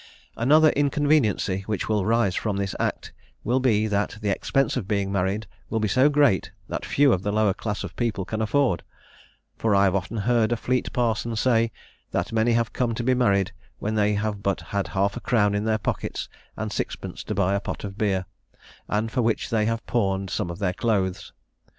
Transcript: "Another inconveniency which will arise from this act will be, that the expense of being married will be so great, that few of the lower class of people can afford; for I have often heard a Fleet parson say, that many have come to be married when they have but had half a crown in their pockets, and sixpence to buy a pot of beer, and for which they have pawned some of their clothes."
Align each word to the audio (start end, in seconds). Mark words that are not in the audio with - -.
"Another 0.35 0.69
inconveniency 0.69 1.61
which 1.67 1.87
will 1.87 2.01
arise 2.01 2.33
from 2.35 2.57
this 2.57 2.73
act 2.79 3.13
will 3.43 3.59
be, 3.59 3.85
that 3.85 4.17
the 4.19 4.31
expense 4.31 4.75
of 4.75 4.87
being 4.87 5.11
married 5.11 5.45
will 5.69 5.79
be 5.79 5.87
so 5.87 6.09
great, 6.09 6.49
that 6.67 6.83
few 6.83 7.13
of 7.13 7.21
the 7.21 7.31
lower 7.31 7.53
class 7.53 7.83
of 7.83 7.95
people 7.95 8.25
can 8.25 8.41
afford; 8.41 8.81
for 9.59 9.75
I 9.75 9.83
have 9.83 9.93
often 9.93 10.17
heard 10.17 10.51
a 10.51 10.57
Fleet 10.57 10.91
parson 10.91 11.35
say, 11.35 11.71
that 12.09 12.33
many 12.33 12.53
have 12.53 12.73
come 12.73 12.95
to 12.95 13.03
be 13.03 13.13
married 13.13 13.51
when 13.77 13.93
they 13.93 14.15
have 14.15 14.41
but 14.41 14.61
had 14.61 14.87
half 14.87 15.15
a 15.15 15.19
crown 15.21 15.53
in 15.53 15.65
their 15.65 15.77
pockets, 15.77 16.27
and 16.57 16.71
sixpence 16.71 17.23
to 17.25 17.35
buy 17.35 17.53
a 17.53 17.59
pot 17.59 17.83
of 17.83 17.95
beer, 17.95 18.25
and 18.87 19.11
for 19.11 19.21
which 19.21 19.51
they 19.51 19.67
have 19.67 19.85
pawned 19.85 20.31
some 20.31 20.49
of 20.49 20.57
their 20.57 20.73
clothes." 20.73 21.31